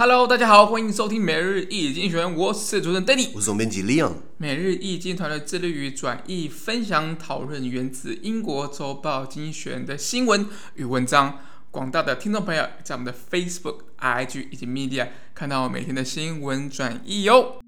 [0.00, 4.12] Hello，大家好，欢迎收听每日一经济学人，我是主持人 Danny，我是总编辑 Leon。
[4.36, 11.40] 每日一经团队致力于转译、分享、讨论源自英国周报《精选》的新闻与文章。
[11.72, 17.58] 广大的听众朋友在我们的 Facebook、IG 以及 Media 看到每天的新闻转译哟。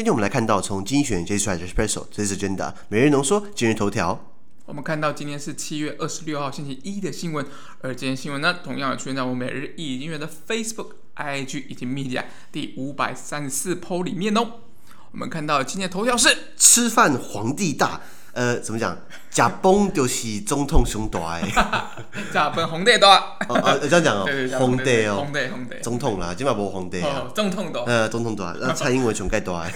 [0.00, 4.32] 今天我们来看到从经济学人接出来的 Espresso 这是真的每日浓缩今日头条。
[4.64, 7.44] 我们看到今天是七月二十六号星期一的新闻，
[7.82, 14.46] 而今天新闻呢，同样出现在我每日一经济学人的 Facebook、IG 以及 Media 第五百三十四 po 里面哦。
[15.12, 18.00] 我们看到今天的头条是吃饭皇帝大。
[18.32, 18.96] 呃，怎么讲？
[19.30, 21.42] 假崩就是总统胸大哎，
[22.34, 23.36] 假崩皇帝大。
[23.48, 24.26] 哦哦，这样讲哦，
[24.58, 27.80] 皇帝哦，皇帝皇帝，总统啦，今嘛无皇帝啊，总统大。
[27.86, 29.72] 呃，总统大，那 蔡英文熊盖大哎。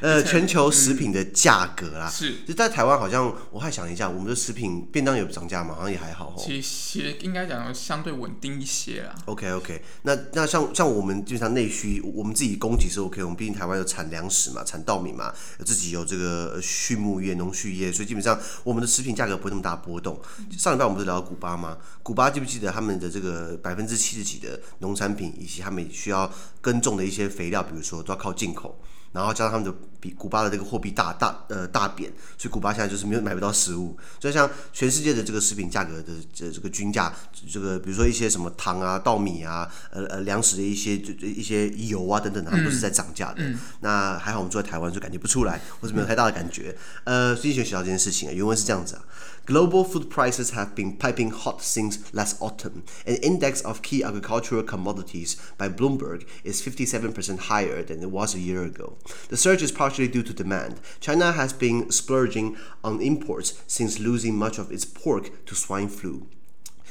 [0.00, 5.74] 呃，全球食品的价格啦，是，就在台湾好像，我还想一下，我们的食品便当有涨价吗？
[5.74, 6.34] 好像也还好。
[6.38, 9.14] 其实应该讲相对稳定一些啦。
[9.26, 15.32] OK OK，那那像像我们基本上内需，我们自己供给是 OK，我们毕竟台湾有产粮食嘛，产稻米嘛，
[15.64, 17.34] 自己有这个畜牧业。
[17.34, 20.20] 农畜业，所以基本上我们的食品价格不会那么大波动。
[20.58, 21.76] 上礼拜我们不是聊到古巴吗？
[22.02, 28.78] 古巴记不记得他们的这个百分之七十几的农产品以及他们需要耕种的一些肥料，比如说都要靠进口。
[29.14, 33.96] 然后加上他们的比古巴的这个货币大大呃大贬，所以古巴现在就是没有买不到食物。
[34.20, 37.14] 所以像全世界的这个食品价格的这这个均价，
[37.50, 43.36] 这个比如说一些什么糖啊、稻米啊、呃呃粮食的一些就一些油啊等等的，它们都是在涨价的。
[43.38, 46.76] 嗯、那还好我们住在台湾，就感觉不出来，或者没有太大的感觉。
[47.04, 49.04] 呃，所以学习到这件事情啊，原文是这样子啊。
[49.46, 52.82] Global food prices have been piping hot since last autumn.
[53.04, 58.38] An index of key agricultural commodities by Bloomberg is 57% higher than it was a
[58.38, 58.96] year ago.
[59.28, 60.80] The surge is partially due to demand.
[61.00, 66.26] China has been splurging on imports since losing much of its pork to swine flu.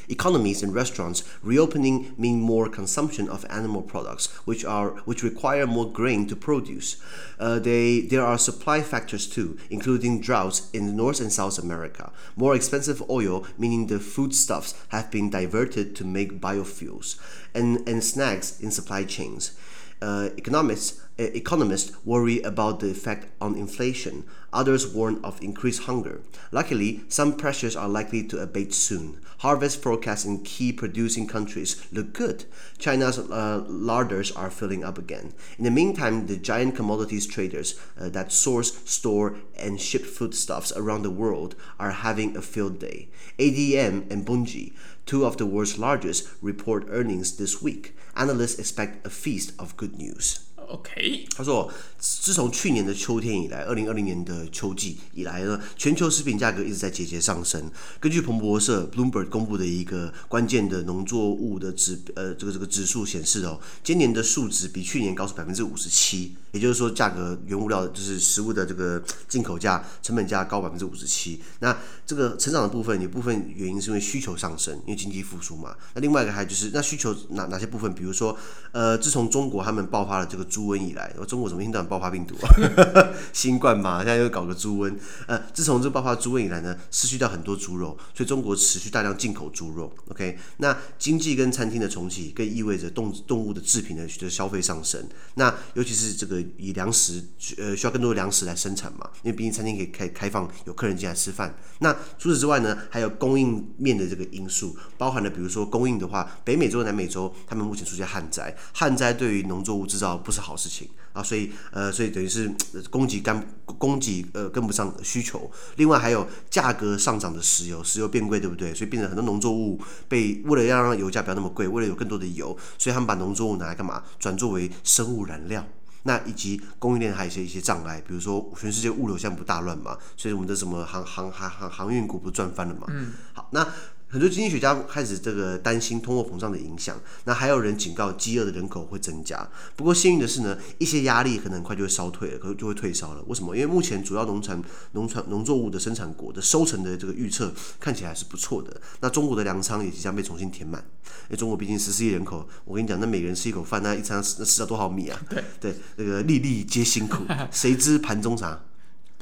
[0.10, 5.90] Economies and restaurants reopening mean more consumption of animal products, which are which require more
[5.90, 7.02] grain to produce.
[7.40, 12.12] Uh, they there are supply factors too, including droughts in North and South America.
[12.36, 17.18] More expensive oil, meaning the foodstuffs have been diverted to make biofuels,
[17.56, 19.54] and and snags in supply chains.
[20.02, 24.26] Uh, economists economists worry about the effect on inflation.
[24.52, 26.22] Others warn of increased hunger.
[26.52, 29.20] Luckily, some pressures are likely to abate soon.
[29.40, 32.46] Harvest forecasts in key producing countries look good.
[32.78, 35.34] China's uh, larders are filling up again.
[35.58, 41.04] In the meantime, the giant commodities traders uh, that source, store, and ship foodstuffs around
[41.04, 43.10] the world are having a field day.
[43.38, 44.74] ADM and Bunji,
[45.06, 47.96] two of the world's largest, report earnings this week.
[48.16, 50.48] Analysts expect a feast of good news.
[50.70, 57.70] OK，他说，自从去年的秋天以来，二零二零年的秋季以来呢，全球食品价格一直在节节上升。
[58.00, 71.42] 根据彭博社 （Bloomberg） 公布的一个关键的农作物的指呃这个这个指数显示哦，今年的数值比去年高出百分之五十七，也就是说，价格原物料就是食物的这个进口价、成本价高百分之五十七。
[71.60, 75.76] 那这个成长的部分，有部分原因是因为需求上升，因为经济复苏嘛。
[75.94, 77.94] 那另外一个还就是那需求哪哪些部分？
[77.94, 78.36] 比如说，
[78.72, 82.48] 呃，自从中国他们爆发了这个猪瘟以来，中国怎么一天到晚爆发病毒啊？
[83.34, 84.96] 新冠嘛，现在又搞个猪瘟。
[85.26, 89.92] 呃，自从这爆发猪瘟以来呢，失去掉很多猪肉，所以中国持续大量进口猪肉。
[90.12, 95.04] OK，那经济跟餐厅的重启，更意味着动动物的制品的的消费上升。
[95.34, 97.24] 那尤其是这个以粮食，
[97.58, 101.58] 呃，需要更多的粮食来生产嘛，因为毕竟餐厅可以开开放，有客人进来吃饭。
[101.80, 110.90] 那除此之外呢，还有供应面的这个因素，包含了比如说供应的话，北美洲、南美洲，他们目前出现旱灾，旱灾对于农作物制造不是好事情。
[111.14, 112.52] 啊，所以呃，所以等于是
[112.90, 118.74] 供给跟供给呃跟不上需求，另外还有价格上涨的石油，石油变贵，对不对？
[118.74, 124.04] 所以变成很多农作物被为了要让油价不要那么贵，为了有更多的油，所以他们把农作物拿来干嘛？
[124.18, 125.64] 转作为生物燃料。
[126.06, 132.88] 那以及供应链还有一些一些障碍，比如说全世界物流现在不大乱嘛，所以我们的什么航航航航航运股不赚翻了嘛？
[132.90, 133.68] 嗯，好，那。
[134.14, 139.50] 很多经济学家开始这个担心通货膨胀的影响，那还有人警告饥饿的人口会增加。
[139.76, 143.24] 不过幸运的是呢，一些压力可能很快就会烧退了，可能就会退烧了。
[143.24, 143.56] 为什么？
[143.56, 144.62] 因为目前主要农产
[144.92, 148.80] 农产农作物的生产国的收成的这个预测看起来是不错的。
[149.00, 150.80] 那中国的粮仓也即将被重新填满，
[151.24, 155.20] 因为中国毕竟十四亿人口，我跟你讲，那每个人吃一口饭，那一餐那吃了多少米啊？
[155.28, 158.64] 对 对，那个粒粒皆辛苦，谁知盘中啥？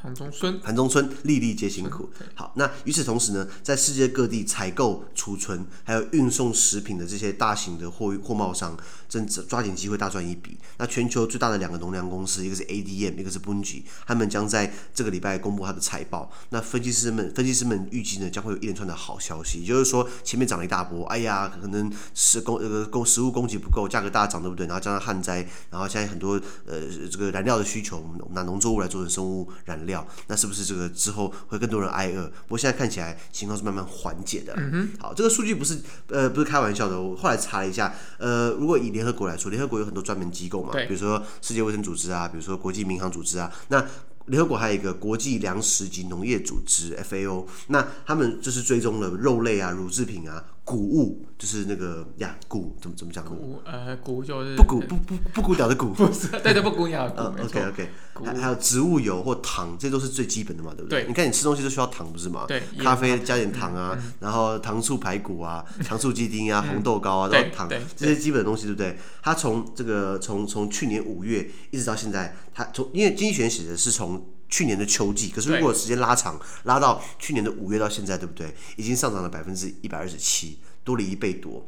[0.02, 2.10] 唐中村，盘中村，粒粒皆辛苦。
[2.34, 8.76] 好，那与此同时呢，在世界各地采购、储存还有运送食品的这些大型的货货贸商，
[9.08, 10.58] 正抓紧机会大赚一笔。
[10.80, 16.32] 那全球最大的两个农粮公司，一个是 ADM，一个是 Bunge，他们将在这个礼拜公布他的财报。
[16.50, 24.66] 那分析师们分析师们预计呢，将会有一连串的好消息，也就是说前面涨了一大波，哎呀，可能食供呃供食物供给不够，价格大涨，对不对？
[24.66, 26.80] 然后加上旱灾，然后现在很多呃
[27.12, 29.91] 这个燃料的需求，我们拿农作物来做成生物燃料。
[30.28, 32.28] 那是不是这个之后会更多人挨饿？
[32.28, 34.56] 不过现在看起来情况是慢慢缓解的。
[35.00, 37.02] 好，这个数据不是呃不是开玩笑的。
[37.02, 43.86] 我后来查了一下，呃，如果以联合国来说，联合国有很多专门机构嘛，比如说世界卫生组织啊，比如说国际民航组织啊，那
[44.28, 50.44] 联合国还有一个国际粮食及农业组织 FAO，那他们就是追踪了肉类啊、乳制品啊。
[50.64, 53.26] 谷物就是那个呀，谷怎么怎么讲？
[53.26, 57.44] 谷呃，谷就是不谷不不不谷鸟的谷， 不是对对不谷鸟的谷。
[57.44, 57.90] OK OK，
[58.24, 61.06] 还还有植物油或糖，这些都是最基本的嘛，对不对？
[61.08, 62.46] 你看你吃东西都需要糖，不是吗？
[62.48, 68.98] 对，咖啡加点糖啊，然后糖醋排骨啊，糖醋鸡丁啊，红豆糕啊，都要糖，这些基本的东西，对不对？
[69.24, 78.54] 它从这个从从去年五月一直到现在，它从因为经济学写的是从去年的秋季，可是如果时间拉长，拉到去年的五月到现在，对不对？
[78.76, 81.68] 已经上涨了百分之一百二十七，多了一倍多。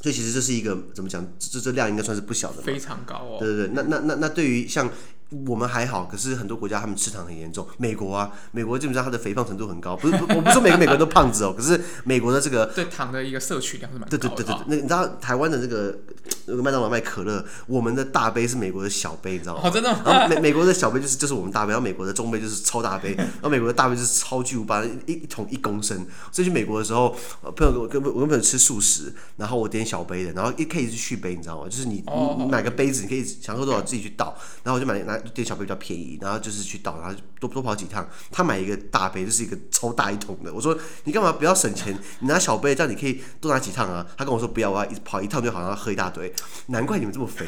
[0.00, 1.24] 所以其实这是一个怎么讲？
[1.38, 3.36] 这这量应该算是不小的，非常高哦。
[3.38, 4.90] 对对对，那那那那对于像。
[5.46, 7.66] 我们还好，可是很多国家他们吃糖很严重。
[7.78, 14.18] 美国啊，美国基本上它的肥胖程度很高，不是 不，我不是说每个美国人都胖子哦，可是美国的这个对糖的一个摄取量是蛮高的。
[14.18, 15.98] 对对对对，那你知道台湾的这个
[16.46, 19.60] 那个麦当劳卖可乐，我们的大杯是美国的小杯，你知道吗？
[19.64, 19.88] 哦，真的。
[20.04, 26.06] 然后美美国的小杯就是就是我们大杯，然后美国的中杯就是超大杯，然后美国的大杯就是超巨无霸，一一桶一公升。
[26.30, 27.16] 所以去美国的时候，
[27.56, 31.68] 朋友跟我跟朋友吃素食，然后我点小杯的，然后一可以是续杯，你知道吗？
[31.68, 32.04] 就是你
[32.38, 36.18] 你买个杯子，你可以想喝多少自己去倒，然后我就买拿点小杯比较便宜。
[36.20, 38.06] 然后就是去倒，然后多多跑几趟。
[38.30, 40.52] 他买一个大杯，就是一个超大一桶的。
[40.52, 41.96] 我说你干嘛不要省钱？
[42.20, 44.06] 你拿小杯，这样你可以多拿几趟啊。
[44.16, 46.32] 他跟我说不要，我要一跑一趟就好像要喝一大堆。
[46.66, 47.46] 难怪你们这么肥，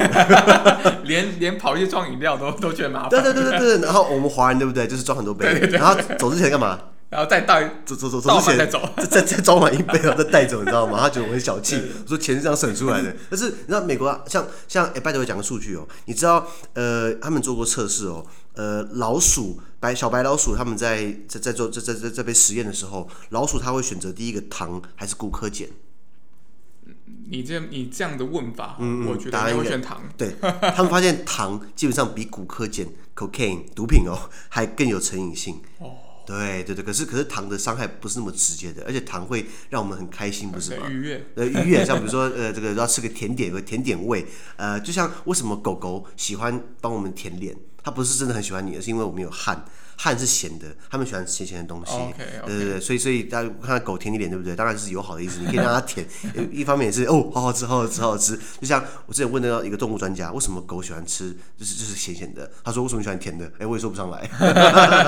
[1.05, 3.11] 连 连跑去装饮料都都觉得麻烦。
[3.11, 3.79] 对对对对对。
[3.85, 4.87] 然后我们华人对不对？
[4.87, 6.79] 就是装很多杯，然后走之前干嘛？
[7.15, 10.99] 然后再带走走走走之前再走，再 再装满一杯，然后再带走，你知道吗？
[11.01, 11.81] 他觉得我很小气。
[12.03, 13.15] 我说钱是这样省出来的。
[13.31, 18.27] 但是你知道美国啊，像像哎，拜托我讲个数据哦，你知道呃，他们做过测试哦。
[18.55, 25.69] 呃，老鼠白小白老鼠，他们在在在做在在在在被实验的时候，老鼠它会选择第一个糖还是古柯碱？
[27.31, 30.03] 你这你这样的问法，嗯，我觉得会选糖。
[30.17, 30.35] 对，
[30.75, 35.61] 他们发现糖基本上比古柯碱 （cocaine） 毒品哦还更有成瘾性。
[35.79, 35.91] 哦，
[36.27, 40.89] 对对对，可是可是糖的伤害不是那么直接的，而且糖会让我们很开心，不是吗？
[40.89, 44.27] 愉悦，呃，愉悦，像比如说呃，这个要吃个甜点，有个甜点味，
[44.57, 47.57] 呃，就像为什么狗狗喜欢帮我们舔脸？
[47.83, 49.65] 它不是真的很喜欢你，而是因为我们有汗。
[49.97, 51.93] 汗是咸的，他们喜欢咸咸的东西。
[52.17, 52.47] 对、okay, okay.
[52.47, 54.55] 对对，所以所以大家看到狗舔你脸，对不对？
[54.55, 56.07] 当然是友好的意思，你可以让它舔。
[56.51, 58.37] 一方面也是哦，好好吃，好好吃，好好吃。
[58.61, 62.51] 就像我之前问那个一个动物专家，为什么狗喜欢吃就是就是咸咸的？
[62.65, 63.51] 他说为什么喜欢甜的？
[63.59, 64.29] 哎，我也说不上来。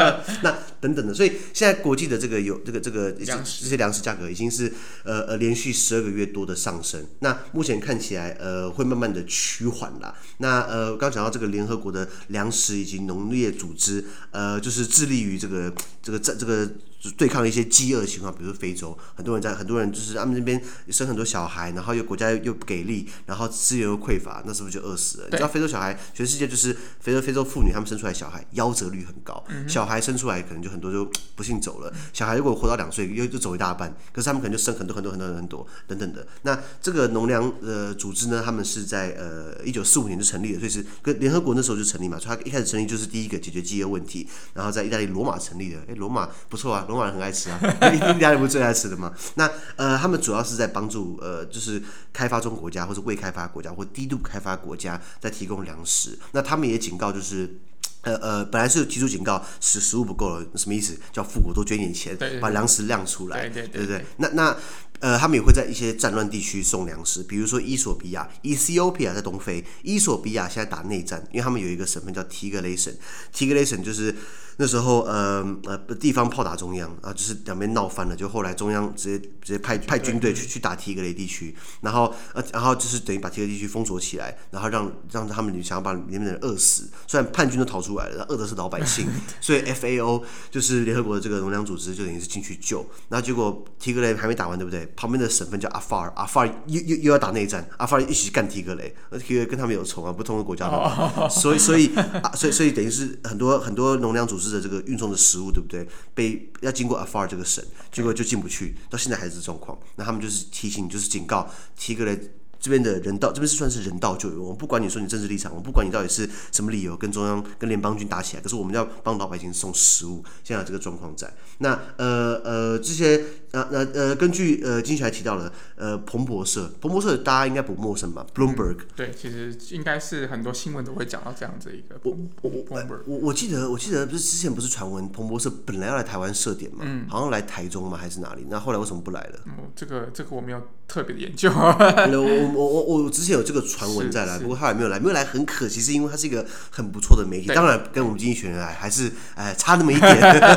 [0.42, 4.72] 那等等的，所以现在国际的这个有这个这个这些粮食价格已经是
[5.04, 7.04] 呃呃连续十二个月多的上升。
[7.20, 10.14] 那目前看起来呃会慢慢的趋缓啦。
[10.38, 14.75] 那呃刚讲到这个联合国的粮食以及农业组织呃就是。
[14.76, 16.70] 是致力于这个这个在这个。
[17.12, 20.60] 对抗一些饥饿的情况，比如说非洲，很多人在很多人就是他们那边
[20.90, 25.28] 生很多小孩，然后又国家又不给力，然后资源又匮乏，那是不是就饿死了？
[25.30, 31.92] 你知道非洲小孩，全世界就是非洲非洲妇女，他们生出来小孩夭折率很高，嗯、小孩生出来可能就很多就不幸走了。
[32.12, 36.26] 小孩如果活到两岁，又就走一大半，可是他们可能就生很多很多很多很多等等的。
[36.42, 45.78] 那这个农粮呃组织呢，他们是在呃一九四五年就成立了，所以是跟联合国那时候就成立嘛，所以他一开始成立就是第一个解决饥饿问题，然后在意大利罗马成立的。
[45.88, 46.84] 哎，罗马不错啊。
[46.88, 47.58] 罗马人很爱吃啊，
[47.92, 49.12] 意大利人不是最爱吃的吗？
[49.34, 56.18] 那呃，他们主要是在帮助呃，就是开发中国家或者未开发国家或低度开发国家在提供粮食。
[56.32, 57.58] 那他们也警告，就是
[58.02, 60.98] 呃呃，本来是提出警告，食食物不够了，什么意思？
[61.12, 64.56] 叫富国多捐点钱，对对对，把粮食亮出来，对对对，对，对，对，对，那那。
[65.00, 72.90] 呃，他们也会在一些战乱地区送粮食，比如说伊索比亚 （Ethiopia） 在东非，伊索比亚现在打内战，因为他们有一个省份叫提格雷省，
[73.30, 74.16] 提格雷省就是
[74.58, 89.06] 那时候呃呃地方炮打中央啊，就是两边闹翻了，就后来中央直接直接派派军队去去打提格雷地区，然后呃然后就是等于把提格雷地区封锁起来，然后让让他们想要把里面的人饿死，虽然叛军都逃出来了，饿的是老百姓，
[89.40, 94.86] 所以 FAO 就是联合国的这个农粮组织就等于是进去救，然后结果提格雷还没打完，对不对？
[94.96, 105.86] 旁边的省份叫阿法尔，阿法尔又又又要打内战，阿法尔一起干提格雷，而提格雷跟他们有仇啊，不同的国家的，所以所以啊，所以所以等于是很多很多农粮组织吃的这个运送的食物，对不对？
[106.14, 109.78] 被要经过 Afar 这个省，结果就进不去，到现在还是这状况。
[109.96, 112.18] 那他们就是提醒，就是警告，提个来。
[112.58, 114.38] 这边的人道，这边是算是人道救援。
[114.38, 120.24] 我们不管你说你政治立场，我们不管你到底是什么理由跟中央、跟联邦军打起来，可是我们要帮老百姓送食物。
[120.42, 121.32] 现在这个状况在。
[121.58, 123.22] 那呃呃这些
[123.56, 128.86] 呃呃呃，根据呃经济还提到了呃彭博社，彭博社大家应该不陌生吧？Bloomberg、嗯。
[128.94, 131.98] 对，其实应该是很多新闻都会讲到这样子一个。
[132.02, 136.80] 我我我我我记得我记得不是之前不是传闻彭博社本来要来台湾设点嘛？
[136.82, 137.06] 嗯。
[137.08, 137.96] 好像来台中嘛？
[137.96, 138.46] 还是哪里？
[138.50, 139.40] 那后来为什么不来了？
[139.46, 141.50] 嗯，这个这个我没有特别的研究。
[141.52, 150.16] 我我我我之前有这个传闻在来，不过他还没有来，没有来很可惜，是因为他是一个很不错的媒体，当然跟我们经济学人来还是哎差那么一点。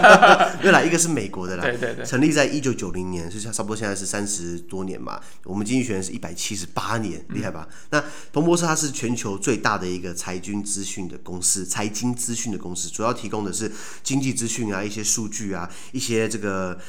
[0.62, 5.20] 没有来，一个是美国的啦，对对对，成立在一九九零年，是差不多现在是三十多年嘛。
[5.44, 7.68] 我们经济学人是一百七十八年，厉害吧？
[7.70, 13.72] 嗯、那彭博社它是全球最大的一个财经资讯的公司，财经资讯的公司，主要提供的是
[14.04, 16.80] 经济资讯啊，一些数据啊，一些这个。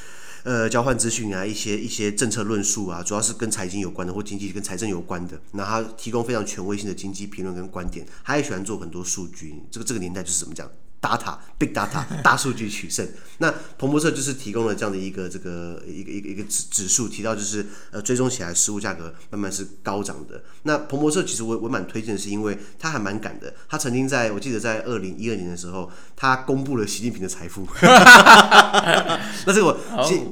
[0.42, 5.38] 呃，交换资讯啊，一些一些政策论述啊，主要是跟财经有关的或经济跟财政有关的。
[5.52, 9.54] 那他提供非常权威性的经济评论跟观点，他也喜欢做很多数据。
[9.71, 10.66] 这个这个年代就是怎么讲
[11.00, 13.07] ？data big data 大数据取胜，
[13.38, 20.42] 那彭博社就是提供了这样的一个这个一个一个一个指指数，提到就是呃追踪起来食物价格慢慢是高涨的。
[20.64, 27.66] 那彭博社其实我我蛮推荐的是因为他还蛮敢的，他曾经在我记得在二零一二年的时候，他公布了习近平的财富。
[29.47, 29.78] 那这个我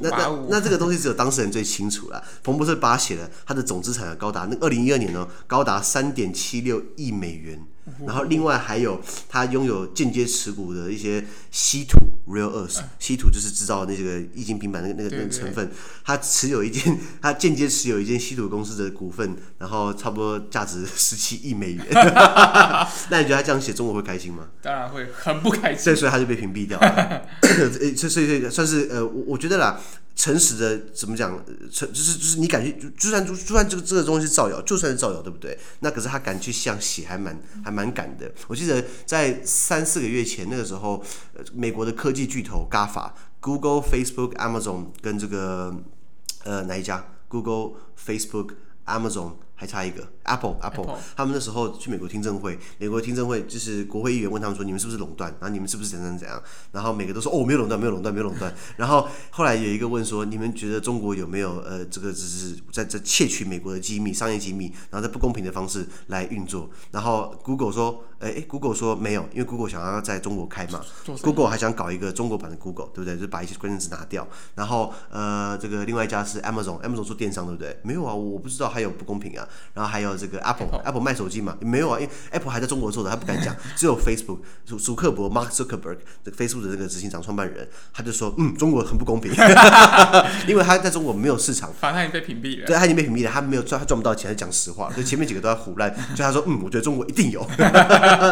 [0.02, 2.22] 那那那这个东西只有当事人最清楚了。
[2.42, 7.66] 彭博社把他写了，他的总资产高达那二零一二年呢高达三点七六亿美元。
[8.07, 15.71] 然后另外还有他拥有间接持股的一些稀土 （rare earth），稀土就是制造那个液晶平板那个那个那个成分，
[16.04, 21.87] 他持有一件， 他间接持有一间稀土公司的股份，然后差不多价值 十七亿美元。
[23.11, 24.49] 那你觉得他这样写中国会开心吗？
[24.62, 25.83] 当然会很不开心。
[25.85, 27.23] 所以所以他就被屏蔽掉了。
[27.42, 29.80] 所以所以算是呃，我我觉得啦。
[30.18, 31.32] 诚实的怎么讲？
[31.72, 35.56] 诚就是就是你敢去，就算就就算这个这个东西造谣，就算是造谣，对不对？
[35.78, 38.28] 那可是他敢去像写，还蛮还蛮敢的。
[38.48, 41.00] 我记得在三四个月前那个时候，
[41.54, 45.72] 美国的科技巨头 GAFA、Google、Facebook、Amazon 跟这个
[46.42, 48.56] 呃哪一家？Google、Facebook、
[48.87, 49.37] Amazon。
[49.60, 55.30] 还差一个 Apple Apple，, 他们那时候去美国听证会，美国听证会就是国会议员问他们说，你们是不是垄断？
[55.40, 56.42] 然后你们是不是怎样怎样？
[56.73, 58.52] 然后每个都说哦，没有垄断，没有垄断，没有垄断。
[58.76, 66.68] 然后后来有一个问说，你们觉得中国有没有呃这个只是在在窃取美国的机密、商业机密，然后在不公平的方式来运作？
[66.90, 70.80] 然后 Google 说，哎哎，Google 说没有，因为 Google 想要在中国开嘛
[71.23, 73.14] ，Google 还想搞一个中国版的 Google，对不对？
[73.14, 74.26] 就是把一些关键词拿掉。
[74.54, 77.78] 然后呃这个另外一家是 Amazon，Amazon 做电商对不对？
[77.82, 79.49] 没有啊，我不知道还有不公平啊。
[79.75, 81.56] 然后还有这个 Apple，Apple 卖手机嘛？
[81.60, 83.54] 没有啊，因为 Apple 还在中国做的，他不敢讲。
[83.76, 89.32] 只有 Facebook，祖祖克伯 Mark Zuckerberg，这个 Facebook 的这个执行长创办人，他就说，嗯，中国很不公平，
[90.46, 91.72] 因为他在中国没有市场。
[91.80, 92.66] 反正他已经被屏蔽了。
[92.66, 94.90] 对，他已经被屏蔽了，他没有赚，他赚不到钱，他讲实话。
[94.94, 95.94] 所以前面几个都在胡乱。
[95.94, 97.42] 所以他说，嗯，我觉得中国一定有。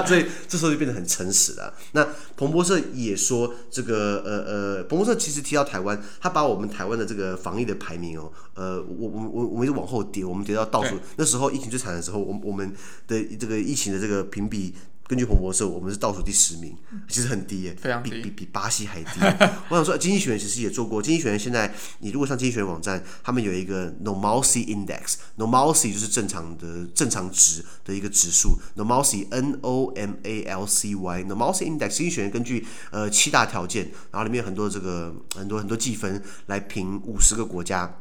[0.07, 1.75] 所以这时候就变得很诚实了。
[1.93, 11.47] 那彭博社也说，这个呃呃，彭博社其实提到台湾，他把我们台湾的这个防疫的排名哦，呃，我我我我们一直往后跌，我们跌到倒数那时候。
[11.57, 12.73] 疫情最惨的时候，我我们
[13.07, 14.75] 的这个疫情的这个评比，
[15.07, 16.75] 根据彭博社，我们是倒数第十名，
[17.07, 19.21] 其实很低耶，非常低，比比比巴西还低。
[19.69, 38.01] 我想说，经济学人其实也做过，经济学人现在你如果上经济学人网站，他们有一个 normalcy index，normalcy 就是正常的正常值的一个指数，normalcy n o m a l c y，normalcy index 经济学人根据呃七大条件，然后里面有很多这个很多很多计分来评五十个国家。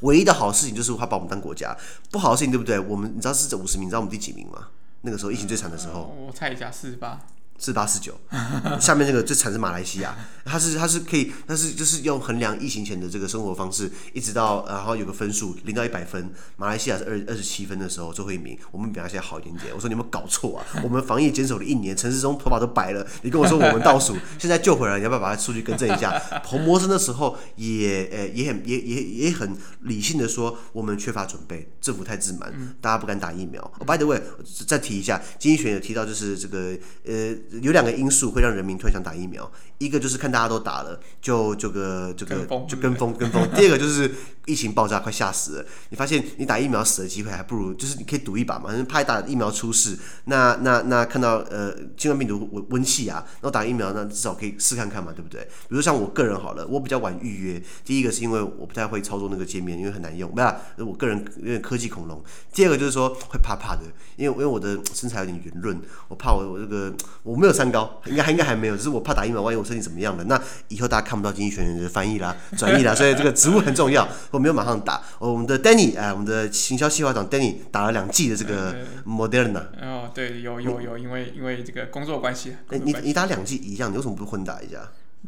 [0.00, 1.76] 唯一的好事情就是他把我们当国家，
[2.10, 2.78] 不好的事情对不对？
[2.78, 4.68] 我们你知道是这五十名，你知道我们第几名吗？
[5.02, 7.20] 那个时候疫情最惨的时候，我猜一下，四十八。
[7.58, 8.18] 四八四九，
[8.80, 19.74] 下面那个最惨是马来西亚，它是它是可以，它是就是用衡量疫情前的这个生活方式，一直到然后有个分数零到一百分，马来西亚是二二十七分的时候最后一名，我们比马来西亚好一点点。
[19.74, 20.66] 我说你有没有搞错啊？
[20.84, 26.12] 我们防疫坚守了一年，陈时中头发都白了，你跟我说我们倒数， 现在救回来，你要不要把它数据更正一下？
[26.44, 33.62] 彭博士那时候也呃也很也也也很理性的说，我们缺乏准备，政府太自满，大家不敢打疫苗。
[33.78, 34.20] Oh, by the way，
[34.66, 37.34] 再提一下，经济学有提到就是这个呃。
[37.62, 43.48] 有两个因素会让人民突然想打疫苗，一个就是看大家都打了，就这个这个就跟风跟风。
[43.54, 44.10] 第二个就是
[44.46, 45.66] 疫情爆炸，快吓死了。
[45.90, 49.96] 你发现你打疫苗死的机会还不如，就是你可以赌一把嘛，怕打疫苗出事。
[50.24, 55.40] 那那那看到呃新冠病毒温温气啊，然后打疫苗那至少可以试看看嘛，对不对？
[55.68, 57.62] 比如像我个人好了，我比较晚预约。
[57.84, 60.42] 第一个是因为我不太会操作那个界面，因为很难用，没
[60.78, 62.22] 有，我个人有点科技恐龙。
[62.52, 63.82] 第二个就是说会怕怕的，
[64.16, 67.35] 因为因为我的身材有点圆润，我怕我我这个我。
[67.36, 75.02] 我没有三高，应该应该还没有，只是我怕打疫苗，万一我身体怎么样了，那以后大家看不到经济学人的翻译啦、 转译啦，所以这个职务很重要， 我没有马上打。
[75.18, 78.74] 我们的 Danny，哎，我们的行销计划长 Danny 打了两剂的这个
[79.06, 79.66] Moderna。
[79.82, 82.56] 哦，对，有有有，因为因为这个工作关系。
[82.70, 84.78] 哎，你你打两剂一样，你为什么不混打一下？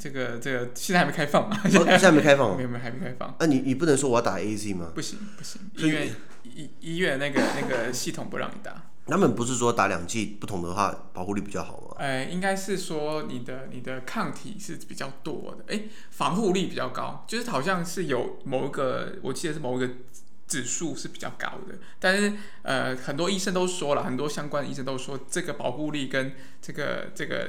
[0.00, 1.60] 这个这个现在还没开放嘛？
[1.68, 3.34] 现在还没开放， 没有没有还没开放。
[3.38, 4.92] 那你你不能说我要打 AZ 吗？
[4.94, 6.08] 不行不行，医院
[6.42, 8.84] 医医院那个那个系统不让你打。
[9.08, 11.96] 他们不是说打两剂不同的话保护力比较好吗？
[11.98, 19.94] 哎，应该是说你的你的抗体是比较多的，哎，防护力比较高，就是好像是有某一个，我记得是某一个
[20.46, 21.74] 指数是比较高的。
[21.98, 27.48] 但是呃，很多医生都说了，很多相关的医生都说这个保护力跟这个这个。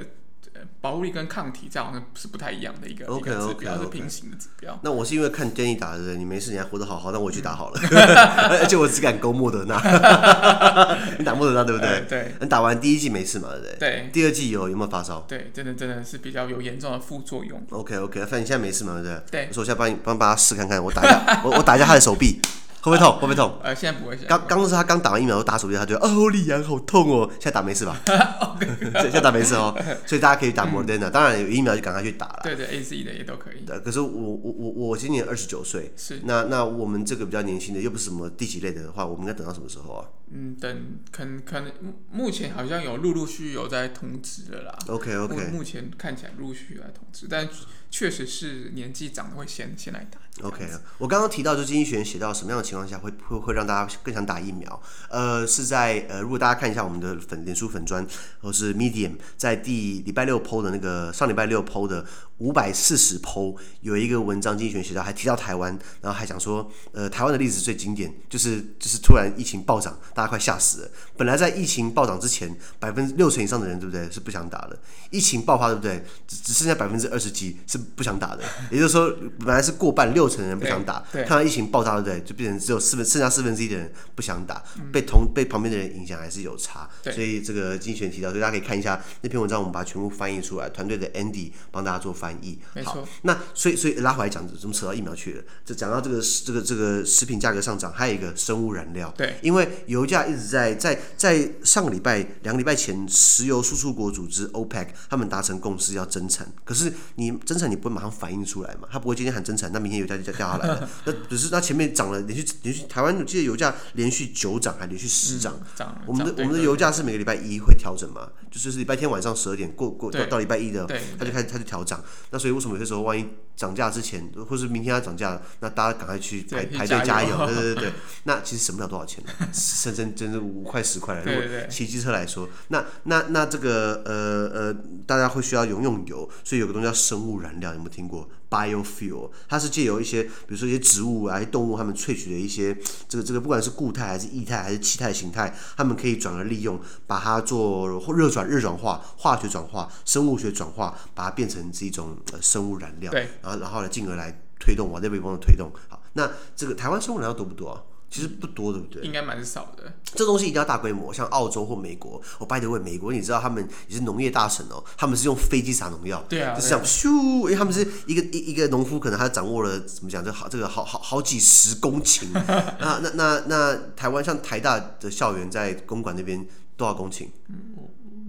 [0.81, 3.81] 保护力跟抗体这样好像是不太一样的一个 okay, 一个指标，okay, okay.
[3.81, 4.77] 是平行的指标。
[4.83, 7.79] 那我是因为看 Danny 打的人，你没事，你还活得好好，那我去打好了。
[8.61, 9.75] 而且我只敢勾莫德纳，
[11.17, 12.05] 你打莫德纳对不对？
[12.09, 12.35] 对。
[12.41, 13.49] 你打完第一季没事嘛？
[13.51, 13.77] 对不对？
[13.79, 14.09] 对。
[14.11, 15.19] 第二季有有没有发烧？
[15.27, 17.61] 对，真的真的是比较有严重的副作用。
[17.69, 18.93] OK OK，反正你现在没事嘛？
[18.93, 19.21] 对不对？
[19.31, 19.47] 对。
[19.49, 22.39] 我说我现在帮你帮帮他试看看，我打一下，我我打一下他的手臂。
[22.81, 23.13] 会不会痛？
[23.15, 23.59] 会不会痛？
[23.61, 24.17] 呃，现在不会。
[24.27, 27.29] 刚刚是他刚打完疫苗，打手臂，他觉得 哦，李阳好痛哦。
[27.33, 27.99] 现在打没事吧？
[29.01, 29.77] 现在打没事哦。
[30.05, 32.39] 所以大家可以打莫德纳，当然有疫苗就赶快去打了。
[32.43, 33.65] 对对，A Z 的也都可以。
[33.65, 40.05] 对，可是我我我我今年二十九岁，是那那我们这个比较年轻的，又不是什么第几类的话，我们应该等到什么时候啊？
[40.31, 41.71] 嗯，等可能可能
[42.11, 44.79] 目前好像有陆陆续续有在通知了啦。
[44.87, 47.47] OK OK，目前看起来陆续有在通知，但
[47.91, 50.19] 确实是年纪长的会先先来打。
[50.41, 50.65] OK，
[50.97, 54.81] 我刚刚提到，就经济学人写到什么样的情况下会会会让大家更想打疫苗？
[55.09, 58.05] 呃，是在呃，如果大家看一下我们的粉脸书粉砖，
[58.41, 62.05] 或是 Medium，在第礼拜六 PO 的那个上礼拜六 PO 的
[62.37, 70.91] 五百四十 PO 有一个文章，经济学人写到还提到台湾，然后还讲说，呃，台湾的例子最经典，就是就是突然疫情暴涨，大家快吓死了。
[71.17, 74.79] 本来在疫情暴涨之前，百分之六成以上的人，对不对，是不想打的？
[75.11, 76.01] 疫情爆发，对不对？
[76.25, 80.28] 只只剩下百分之二十几是不想打的，也就是说，本来是过半六。
[80.29, 82.21] 成人不想打，看到疫情爆炸，对不对？
[82.23, 86.87] 就变成只有四分，剩下四分之一的人不想打，嗯、被同被旁边的人影响还是有差。
[87.03, 92.59] 所以这个经济学人提到，所以大家可以看一下那篇文章，我们把它全部翻译出来，团队的 Andy 帮大家做翻译。
[92.83, 95.43] 好，那所以所以拉回来讲，怎么扯到疫苗去了？
[95.65, 99.13] 就讲到这个这个这个食品价格上涨，还有一个生物燃料。
[99.17, 108.87] 对，因为油价一直在在在上个礼拜两个礼拜前，石油输出国组织 OPEC 他们达成共识要增产，可是你增产你不会马上反映出来嘛？
[108.91, 110.89] 他不会今天喊增产，那明天油价就掉下来了。
[111.05, 115.59] 那只是它前面涨了，连续连续台湾我记得油价连续九涨，还连续十涨。
[115.75, 116.03] 涨、嗯。
[116.07, 118.29] 我们的我们的油价是每个礼拜一会调整嘛？
[118.49, 122.03] 就是礼拜天晚上十二点过过到到礼拜一的，它就开始它就调涨。
[122.31, 127.37] 那所以为什么有些时候万一涨价之前，或是明天它涨价，那大家赶快去排排队加油。
[127.45, 127.93] 对对对对。
[128.23, 131.23] 那其实省不了多少钱，甚至真的五块十块了。
[131.23, 153.11] 如果骑机车来说，那那那这个呃呃，大家会需要用用油，所以有个东西叫生物燃料，有没有听过？Biofuel，它是借由一些，比如说一些植物啊、一些动物，它们萃取的一些这个这个，不管是固态还是液态还是气态形态，它们可以转而利用，把它做热转、热转化、化学转化、生物学转化，把它变成是一种呃生物燃料。
[153.11, 153.27] 对。
[153.41, 155.71] 然后，然后呢，进而来推动往这边方的推动。
[155.87, 157.83] 好，那这个台湾生物燃料多不多啊？
[158.09, 159.03] 其实不多，对不对？
[159.03, 159.93] 应该蛮少的。
[160.03, 162.19] 这东西一定要大规模，像澳洲或美国。
[162.39, 167.07] 我 by the way，美国你知道他们也是农业大省哦，他们是用飞机撒农药，对啊，就是这样咻，
[167.41, 172.25] 因为他们是一个一一个农夫，可能他掌握了怎么讲，这好这个好好好几十公顷。
[172.33, 177.27] 那那那那台湾像台大的校园在公馆那边多少公顷？
[177.49, 177.75] 嗯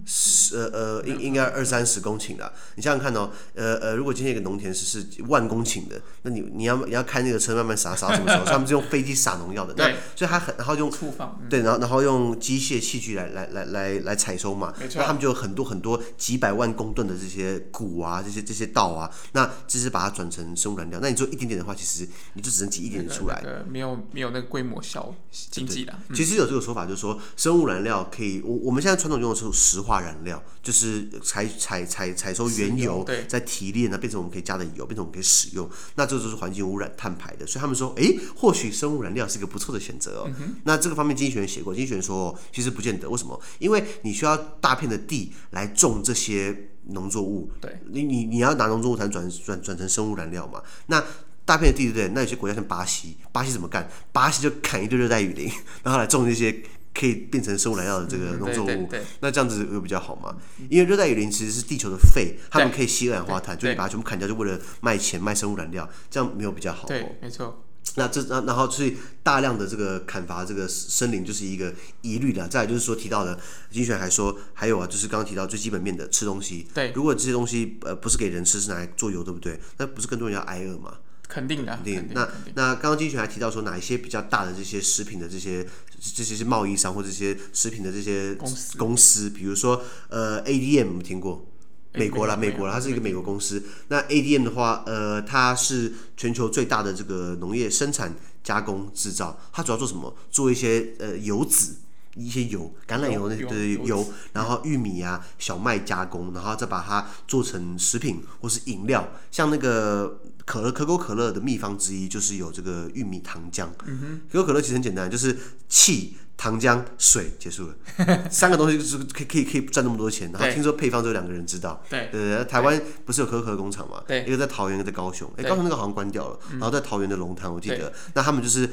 [0.07, 2.53] 十呃呃，应应该二三十公顷的。
[2.77, 8.45] 你想想看哦，呃呃，如果今天一个农田是是万公顷的，那你你要你要开那个车慢慢撒撒什么时候？
[8.51, 9.85] 他们是用飞机撒农药的，那
[10.17, 20.99] 所以他很然后用厨房对，然后然后用机械器具来来来来来采收嘛，那他们就有很多很多几百万公吨的这些谷啊，这些这些稻啊，那这是把它转成生物燃料。
[21.01, 25.93] 那你做一点点的话，其实你就只能挤一点点出来，那个、没有没有那个规模效经济的。
[26.15, 30.41] 其实有这个说法，就是说生物燃料可以，我我们现在传统用的是石化燃料。
[30.63, 35.69] 就是采采采采收原油，对，在提炼，那变成我们可以加的油，变成我们可以使用。
[35.95, 37.47] 那这就是环境污染碳排的。
[37.47, 40.31] 所以他们说，诶，或许生物燃料是一个不错的选择哦。
[40.39, 43.09] 嗯、那这个方面经济学人写过，经济学人说，其实不见得。
[43.09, 43.41] 为什么？
[43.59, 47.51] 因为你需要大片的地来种这些农作物。
[47.59, 50.63] 对，你你你要拿农作物才能转转转成生物燃料嘛？
[50.89, 51.03] 那
[51.47, 52.09] 大片的地，对不对？
[52.09, 53.89] 那有些国家像巴西，巴西怎么干？
[54.13, 55.51] 巴西就砍一堆热带雨林，
[55.83, 56.63] 然后来种这些。
[56.93, 60.37] 可以变成生物燃料的这个农作物，嗯、对对对，那这样子会比较好嘛？
[60.69, 66.87] 因为热带雨林其实是地球的肺，他们可以吸二氧化碳，就你把它全部砍掉，就为了卖钱卖生物燃料，这样没有比较好。
[66.87, 67.65] 对，没错。
[67.97, 71.73] 那这然然后所以大量的这个砍伐这个森林就是一个
[72.03, 72.47] 疑虑的。
[72.47, 73.35] 再来就是说提到的
[73.71, 76.69] 经济学还说还有啊，就是刚刚提到最基本面的吃东西。
[76.73, 79.59] 对，如果这些东西呃不是给人吃，是拿来做油，对不对？
[79.79, 80.99] 那不是更多人要挨饿吗？
[81.31, 82.09] 肯定的，肯定。
[82.13, 85.65] 那那刚刚经济学还提到说哪一些比较大的这些食品的这些
[85.99, 91.47] 这些是贸易商或者这些食品的这些公司，公司比如说呃 ADM 听过。
[91.93, 93.61] 美国啦，美国啦，它是一个美国公司。
[93.89, 98.15] 那 ADM 的话，呃，它是全球最大的这个农业生产
[98.45, 99.37] 加工制造。
[99.53, 100.17] 它主要做什么？
[100.31, 101.73] 做一些呃油脂，
[102.17, 109.09] 一些油，橄榄油那些的油，然后玉米啊、小麦加工，然后再把它做成食品或是饮料。
[109.31, 113.69] 像那个可乐，可口可乐的秘方之一就是有这个玉米糖浆。
[113.87, 115.37] 嗯，可口可乐其实很简单，就是
[115.69, 116.17] 气。
[116.41, 120.33] 糖浆、水结束了，三个东西就是可以可以可以赚那么多钱。
[120.33, 121.85] 然后听说配方只有两个人知道。
[121.91, 124.03] 对对对，台湾不是有可口可乐工厂嘛？
[124.09, 125.31] 对，一个在桃园，一个在高雄。
[125.37, 127.93] 哎，高雄那个好像关掉了，然后在桃园的龙潭，我记得。
[128.15, 128.67] 那他们就是。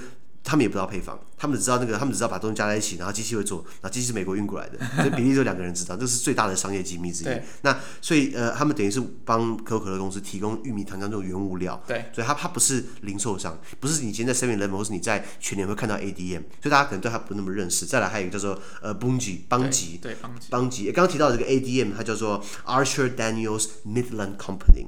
[0.48, 7.42] 他们也不知道配方，他们只知道那个，他们只知道把东西加在一起，然后机器会做，然后机器是美国运过来的， 这比例只有两个人知道，这是最大的商业机密之一。
[7.64, 11.84] 那所以呃，他们等于是帮可口可乐公司提供玉米糖浆这种原物料。
[11.86, 17.86] 对，所以它它不是零售商，不是你今天在 Seven Eleven 或是你在全年会看到 ADM，所以大家可能对它不那么认识。
[17.86, 24.88] 再来还有一个叫做呃邦吉邦吉，对邦吉邦吉，刚刚提到这个 ADM，它叫做 Archer Daniels Midland Company。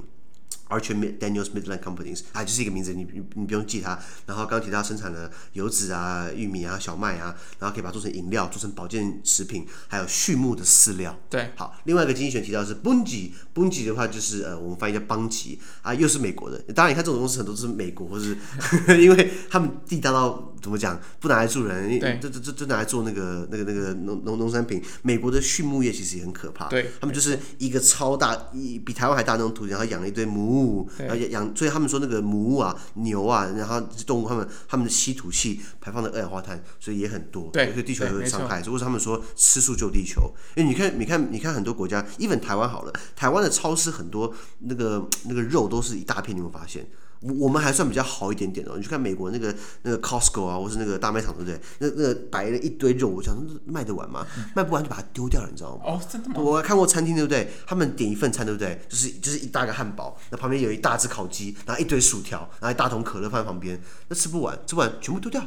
[0.70, 4.00] Archer Daniels Midland Companies，啊，就是一个名字，你你你不用记它。
[4.28, 11.18] 然后刚刚提到生产的油脂啊、玉米啊、小麦啊，然后可以把它做成饮料、做成保健食品，还有畜牧的饲料。
[11.30, 16.60] 对，好，另外一个经济学提到的是 Bunge，Bunge 的话就是呃，我们翻译叫邦吉啊，又是美国的。
[16.74, 18.38] 当然，你看这种公司很多都是美国，或是
[19.02, 24.80] 因为他们地大到怎么讲，不拿来住人，对，这这这这拿来做那个那个那个农农农产品。
[25.02, 30.59] 美国的畜牧业其实也很可怕，对，他们就是一个超大，一比台湾还大那种土地，然后养了一堆母。
[30.60, 38.62] 母，然后养，所以他们说那个母啊、牛啊，然后动物，他们他们的吸吐气排放的二氧化碳，所以也很多，对，所以地球也会伤害。
[38.62, 46.88] 所以他们说吃素救地球，因为你看，你看，你看很多国家，even 台湾好了，台湾的超市很多那个那个肉都是一大片，你有没有发现？
[47.22, 51.60] 我们还算比较好一点点哦，你去看美国那个那个 Costco 啊，或是那个大卖场，对不对？
[51.80, 54.26] 那那个摆了一堆肉，我想卖得完吗？
[54.56, 55.84] 卖不完就把它丢掉了，你知道吗？
[55.86, 56.36] 哦，真的吗？
[56.40, 57.52] 我看过餐厅，对不对？
[57.68, 58.80] 他们点一份餐，对不对？
[58.88, 65.44] 就是就是一大个汉堡，那旁边有一大只烤鸡，然后一堆薯条，然后一大桶可乐放在旁边，那吃不完，吃不完全部丢掉。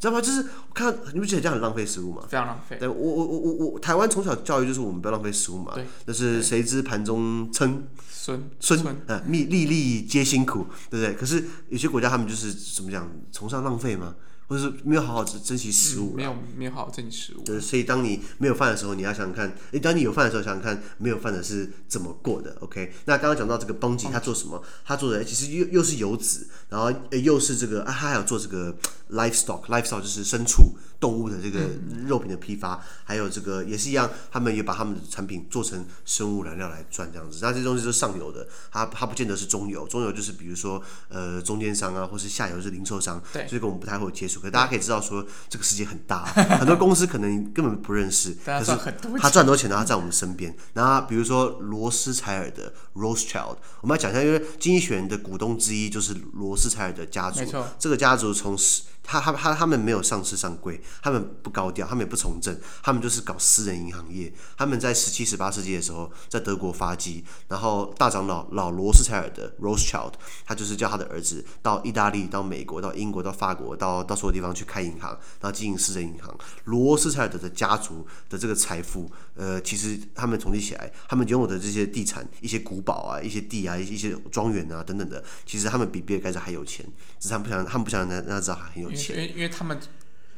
[0.00, 0.20] 知道吗？
[0.20, 2.22] 就是我看到你不觉得这样很浪费食物吗？
[2.26, 2.76] 非常浪费。
[2.78, 5.72] 对，我我我我我台湾从小教育就是我们不要浪费食物嘛。
[5.74, 5.84] 对。
[6.06, 11.14] 那是谁知盘中餐，孙孙啊，粒粒粒皆辛苦，对不对？
[11.14, 14.14] 可是有些国家他们就是怎么讲，崇尚浪费吗？
[14.50, 17.42] 或者是没有好好珍珍惜食物，没有没有好好珍惜食物。
[17.44, 22.56] 对，所以当你没有饭的时候，你要想想看；诶，当你有饭的时候，想想看没有饭的是怎么过的。
[22.58, 24.60] OK，那刚刚讲到这个邦吉，他做什么？
[24.84, 28.76] 他做的其实又又是油脂，然后又是这个啊，他还有做这个
[29.12, 30.74] livestock，livestock 就是牲畜。
[31.00, 31.70] 动物的这个
[32.06, 37.38] 肉品的批发，嗯、还有这个也是一样，他们也把他们的产品做成生物燃料来赚这样子。
[37.40, 44.40] 那这些东西是上游的，它它不见得是中游，中游就是比如说呃中间商啊，或是下游是零售商，对，所以跟我们不太会有接触。
[44.40, 48.72] 可是大家可以知道说，这个世界很大，很多公司可能根本不认识， 可是
[49.18, 50.54] 他赚多钱，然后他在我们身边。
[50.74, 57.40] 然后比如说罗斯柴尔德 Rothschild，我们要讲一下，因为经济学人的股东之一就是罗斯柴尔德家族，
[57.78, 58.54] 这个家族从
[59.10, 64.32] 他他他他们没有上市上柜，他们不高调，他们也不从政，他们就是搞私人银行业。
[64.56, 70.12] 他们在十七、十八世纪的时候，在德国发迹，然后大长老老罗斯柴尔德 Rothschild，
[70.46, 76.32] 他就是叫他的儿子到意大利、到美国、到英国、到法国、到到所有地方去开银行，然后经营私人银行。
[76.66, 86.86] 罗斯柴尔德的家族的这个财富，呃，其实他们统计起来，他们拥有的这些地产、一些古堡啊、一些地啊、一些庄园啊等等的，其实他们比比尔盖茨还有钱，
[87.18, 88.99] 只是他们不想，他们不想让他知道他很有钱。
[89.08, 89.78] 因为因为他们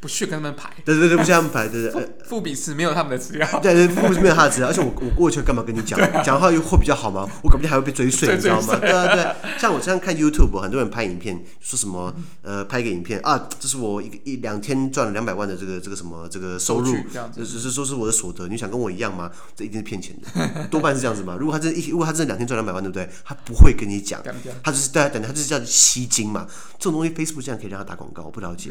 [0.02, 2.08] 不去跟他们排，对对对，不去跟他们排，对对对。
[2.24, 5.96] 富比士没有他们的资料，对对，富比士没有他的资料，而且我我过去干嘛跟你讲？
[6.24, 7.24] 讲话又会比较好吗？
[7.44, 8.76] 我搞不定还会被追税，你知道吗？
[8.80, 12.12] 对啊对，像我这样看 YouTube，很多人拍影片说什么
[12.42, 16.96] 呃，拍个影片啊，这是我一个一两天赚了两百万的这个这个什么这个收入，
[17.32, 18.48] 只是说是我的所得。
[18.48, 19.30] 你想跟我一样吗？
[19.54, 21.36] 这一定是骗钱的， 多半是这样子嘛。
[21.38, 23.08] 如果他真一，如果他真的两天赚两百万，对不对？
[23.24, 24.20] 他不会跟你讲，
[24.64, 26.44] 他就是大家等他就是叫吸金嘛。
[26.76, 28.70] 这种东西 Facebook 这样可以让他打广告，我不了解，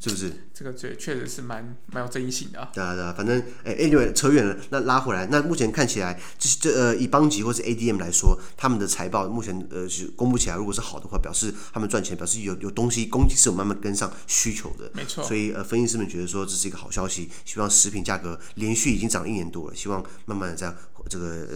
[0.00, 0.32] 是不是？
[0.52, 0.71] 这个。
[0.72, 2.70] 对，确实是蛮蛮有争议性的啊。
[2.74, 14.90] 对啊，对啊，反正哎，anyway，扯远了，那拉回来，那目前看起来，就是这呃，以邦吉或是 ADM 来说，他们的财报目前呃是公布起来，如果是好的话，表示他们赚钱，表示有有东西供给是有慢慢跟上需求的。
[14.94, 15.22] 没错。
[15.24, 20.74] 所以呃，分析师们觉得说这是一个好消息，希望食品价格连续已经涨了一年多了，希望慢慢的在
[21.08, 21.46] 这个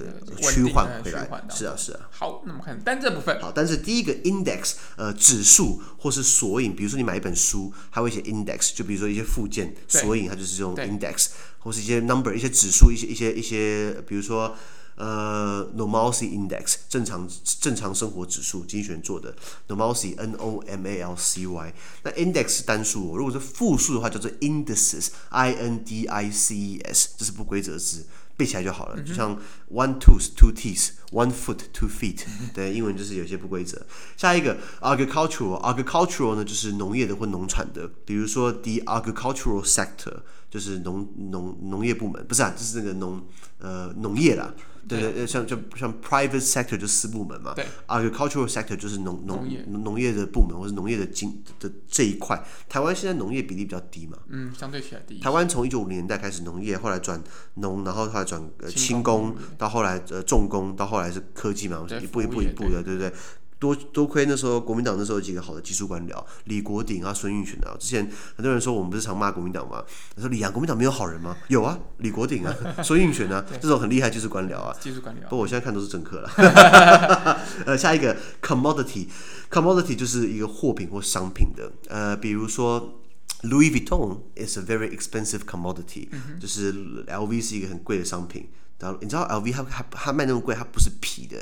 [0.41, 1.29] 趋缓回来。
[1.51, 2.01] 是啊，是啊。
[2.11, 3.41] 好，那么看单字部分。
[3.41, 11.29] 好，但是第一个 index，呃，指数或是索引，比如说你买一本书，它会写 index，就比如说一些附件索引，它就是用 index，
[11.59, 14.55] 或是一些 number，一些指数，一些一些一些，比如说。
[14.99, 17.29] 呃，normalcy index 正常
[17.61, 19.37] 正常生活指数，精选做的
[19.69, 21.75] normalcy n o m a l c y。
[22.03, 28.95] 那 index 是单数，如果是复数的话，叫做 indices i n d i c e s，这是不规则字，背起来就好了。
[28.99, 29.37] 嗯、就像
[29.71, 32.25] one tooth two teeth，one foot two feet，
[32.55, 33.85] 对，英文就是有些不规则。
[34.17, 40.15] 下一个 agricultural，agricultural 呢就是农业的或农产的，比如说 the agricultural sector
[40.51, 43.23] 就是农农农业部门，不是啊，就是那个农
[43.59, 44.55] 呃农业啦。
[44.89, 52.41] 对对，对像就像 private sector 就私部门嘛，对，agricultural sector 就是农农农农业的部门或者农业的经的这一块。
[52.69, 55.19] 台湾现在农业比例比较低嘛，嗯，相对起来低。
[55.19, 57.21] 台湾从一九五零年代开始农业，后来转
[57.55, 63.13] 农，然后后来转呃轻工，到后来呃重工，到后来是科技嘛，一步一步一步的，对不对，
[63.59, 67.75] 多多亏那时候国民党那时候有几个好的技术官僚，李国鼎啊、孙运璇啊。
[67.79, 69.83] 之前很多人说我们不是常骂国民党吗？
[70.15, 71.35] 他说李阳国民党没有好人吗？
[71.49, 74.77] 有啊，李国鼎啊、 孙运璇啊，这种很厉害技术官僚啊。
[74.79, 75.23] 技术官僚。
[75.23, 76.31] 不过我现在看都是政客了。
[77.65, 79.09] 呃，下一个 commodity，commodity
[79.51, 81.73] commodity 就是一个货品或商品的。
[81.89, 83.01] 呃，比如说
[83.43, 88.49] Louis Vuitton is a very expensive commodity，、嗯、就是 LV 是一个很贵的商品。
[89.01, 91.37] 你知道 LV 它它它卖那么贵，它不是皮的。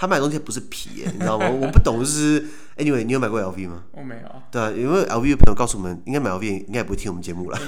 [0.00, 1.50] 他买东西不是皮，你知道吗？
[1.50, 2.46] 我不懂，就是
[2.78, 3.82] anyway，你有买过 LV 吗？
[3.92, 4.22] 我没有。
[4.50, 7.58] 对啊，因为 LV 的朋友告诉我们，应该买 LV 应该也不会听我们节目了。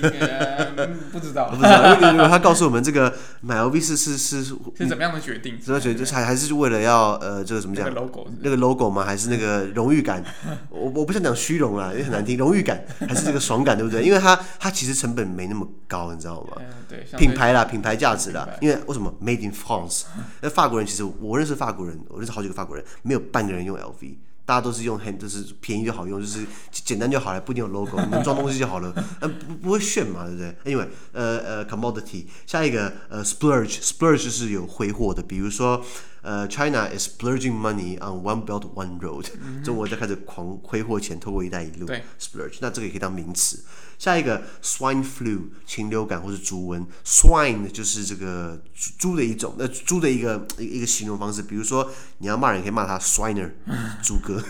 [1.13, 1.95] 不知道， 不知道。
[1.97, 4.55] 因为如果他告诉我们这个买 LV 是是是是
[4.89, 5.59] 怎么样的决定？
[5.61, 5.99] 怎么决定？
[5.99, 7.87] 就是还还是为了要呃这个怎么讲？
[7.89, 9.05] 那个 logo，那个 logo 吗？
[9.05, 10.25] 还是那个荣誉感？
[10.71, 12.39] 我我不想讲虚荣啦，因为很难听。
[12.39, 14.03] 荣誉感还是这个爽感，对不对？
[14.03, 16.63] 因为它它其实成本没那么高，你知道吗？
[16.89, 18.49] 对，品牌啦，品牌价值啦。
[18.61, 20.05] 因为为什么 Made in France？
[20.41, 22.83] 那法国人其实我认识法国人，我认识好几个法国人。
[23.03, 24.15] 没有半个人用 LV，
[24.51, 35.81] 大家都是用很就是便宜就好用，就是简单就好了，不一定有 logo，能装东西就好了，嗯，不不会炫嘛，对不对？Anyway，呃呃，commodity，下一个呃，splurge，splurge 就是有挥霍的，比如说
[36.23, 39.27] 呃，China is splurging money on One Belt One Road，
[39.63, 43.63] 中国在开始狂挥霍钱，透过一带一路，对，splurge，那这个也可以当名词。
[44.01, 48.59] 下一个 swine flu 禽流感或是猪瘟，swine 就是这个
[48.99, 51.43] 猪的一种，呃，猪的一个一个一个形容方式。
[51.43, 53.51] 比如说你要骂人，可以骂他 swiner，
[54.03, 54.43] 猪哥。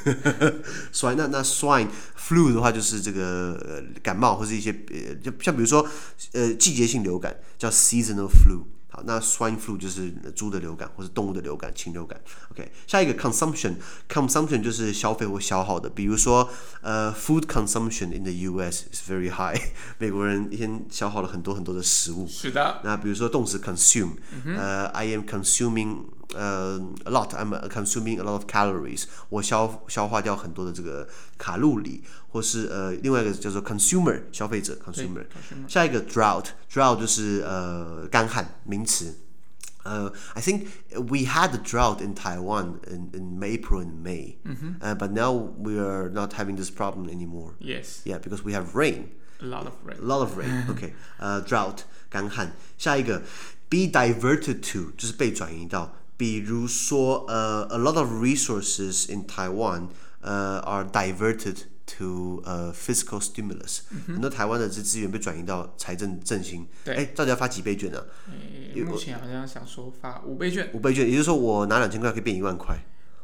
[0.92, 5.84] swine 那那 swine flu 的话就是这个呃感冒或是一些呃就像比如说
[6.32, 8.62] 呃季节性流感叫 seasonal flu。
[8.90, 12.20] 好，那 swine flu 就是猪的流感或者动物的流感，禽流感。
[12.50, 16.50] OK，下一个 consumption，consumption 就是消费或消耗的，比如说
[16.80, 18.86] 呃、uh, food consumption in the U.S.
[18.92, 19.60] is very high，
[19.98, 22.26] 美国人一天消耗了很多很多的食物。
[22.26, 22.80] 是的。
[22.82, 32.03] 那比如说动词 consume，呃、uh, I am consuming 呃、uh, a lot，I'm consuming a lot of calories，我消消化掉很多的这个卡路里。
[32.35, 35.25] 或是呃，另外一个叫做 consumer 消费者 consumer，
[35.69, 39.17] 下一个 drought，drought 就是呃干旱名词。
[39.83, 46.09] 呃、uh,，I think we had a drought in Taiwan in in April and May，嗯哼，呃、uh,，but now we are
[46.09, 47.53] not having this problem anymore.
[47.59, 47.99] Yes.
[48.03, 49.11] Yeah, because we have rain.
[49.39, 49.97] A lot of rain.
[50.01, 50.69] A lot of rain.
[50.69, 51.77] OK，呃、uh, drought
[52.09, 52.51] 干旱。
[52.77, 53.21] 下一个
[53.69, 59.88] be diverted to 就是被转移到， 比如说呃、uh, a lot of resources in Taiwan
[60.20, 61.56] 呃、uh, are diverted。
[61.98, 66.64] to 呃、uh, fiscal stimulus，、嗯、很多台湾的这资源被转移到财政振兴。
[66.84, 68.06] 对，哎，到底要发几倍券呢、啊？
[68.86, 70.70] 目前好像想说发五倍券。
[70.72, 72.78] 五倍券，也就是说我拿两千块可以变一万块。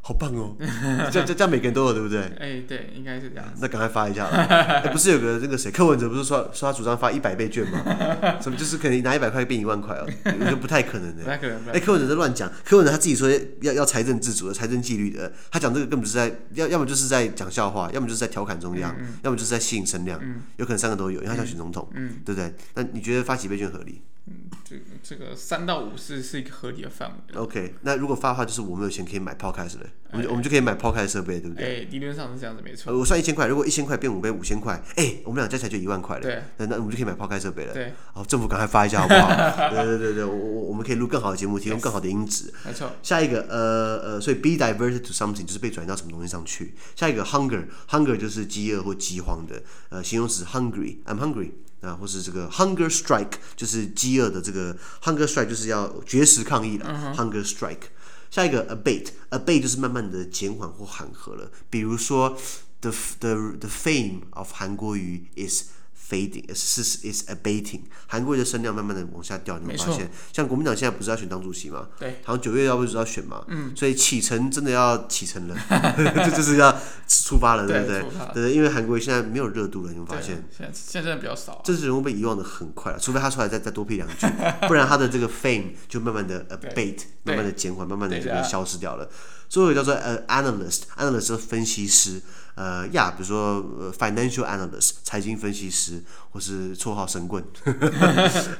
[0.06, 0.54] 好棒哦！
[1.10, 2.20] 这这这样每个人都有，对不对？
[2.38, 3.44] 哎，对，应该是这样。
[3.60, 4.36] 那赶快发一下了。
[4.84, 7.82] 哎，不是有个那个谁，柯文哲不是说说他主张发一百倍券吗？
[8.40, 10.06] 什么就是可能拿一百块变一万块哦？
[10.26, 11.24] 我觉得不太可能的。
[11.24, 11.58] 不太可能。
[11.72, 12.48] 哎，柯文哲在乱讲。
[12.64, 13.28] 柯文哲他自己说
[13.62, 22.54] 要要财政自主的、财政纪律的，他讲这个根本就是在要要么就是在讲笑话，要么就是在调侃中央，嗯嗯、要么就是在吸引声量，嗯、有可能三个都有，因为他想选总统，嗯嗯、对不对？
[22.74, 24.02] 那你觉得发几倍券合理？
[24.28, 24.34] 嗯，
[24.64, 27.36] 这个这个三到五是是一个合理的范围。
[27.38, 31.64] OK，那如果发的话，就是我们有钱可以买 Podcast 的，我们我们就可以买 Podcast 设备，对不对？
[31.64, 32.92] 哎，理论上是这样子，没错。
[32.98, 36.22] 我算一千块，如果一千块变五倍五千块，哎，我们俩加起来就一万块了。
[36.22, 37.72] 对，那那我们就可以买 Podcast 设备了。
[37.72, 39.28] 对，好，政府赶快发一下好不好？
[39.70, 42.52] 对对对对，我我我们可以录更好的节目，提供更好的音质。
[42.64, 42.90] 没错。
[43.04, 46.74] 下一个，呃呃，所以 be diverted to something 就是被转移到什么东西上去。
[46.96, 51.52] 下一个 hunger，hunger 就是饥饿或饥荒的，呃，形容词 hungry，I'm hungry。
[51.80, 56.86] 啊，或是这个 hunger strike 就是饥饿的这个 hunger strike 就是要绝食抗议了。
[56.86, 57.88] Uh hunger strike，
[58.30, 61.50] 下一个 abate，abate 就是慢慢的减缓或缓和了。
[61.70, 62.36] 比如说
[62.80, 65.70] the the the fame of 韩国瑜 is
[66.08, 67.80] fading，是是 is abating。
[68.06, 71.88] 韩国瑜的声量慢慢的往下掉，你们发现，像国民党现在不是要选党主席吗？
[71.98, 75.56] 对，好像九月要不是要选嘛，嗯，所以启程真的要启程了，
[76.24, 76.76] 这就是要
[77.08, 78.04] 出发了，对不对？
[78.34, 84.26] 对，因为韩国瑜现在没有热度了，你们发现，现在现在比较少，这是人物被遗忘的很快了，除非他出来再再多批两句，
[84.68, 89.08] 不然他的这个 fame 就慢慢的 abate，慢慢的减缓，慢慢的这个消失掉了。
[89.48, 92.20] 最后一个叫做呃 analyst，analyst 是分析师。
[92.56, 97.44] 呃呀，比如说，financial analyst，财经分析师，或是绰号神棍，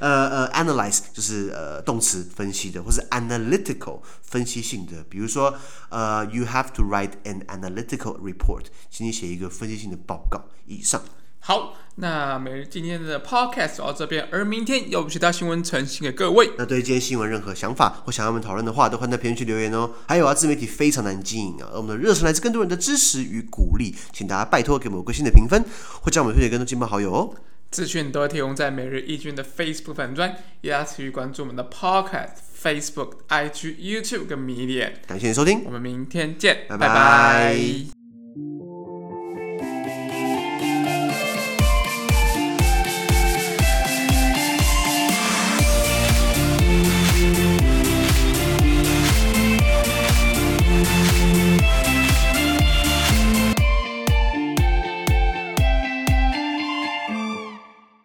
[0.01, 5.55] 呃呃，analyze 就是呃动词分析的，或是 analytical 分析性的，比如说
[5.89, 10.45] 呃，you have to write an analytical report，请你写一个分析性的报告。
[10.67, 11.01] 以上。
[11.41, 16.51] 好，那每日今天的 podcast 到这边，而明天有其他新闻呈现给各位。
[16.59, 19.93] 那对于今天新闻任何想法或想要我们讨论的话，都欢迎在评论区留言哦。
[20.09, 25.65] 还有啊，自媒体非常难经营啊，而我们的热忱来自更多人的支持与鼓励，请大家拜托给我们五颗星的评分，
[26.01, 27.35] 或将我们推荐给更多亲朋好友哦。
[27.71, 34.93] 资讯都会提供在每日一军的 Facebook 粉专，也要持续关注我们的 podcast、Facebook、IG、YouTube 跟 Medium。
[35.07, 36.89] 感谢你收听，我们明天见，拜拜。
[36.89, 38.66] 拜拜。